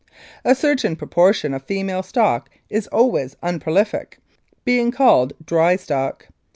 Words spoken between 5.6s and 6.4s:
stock.'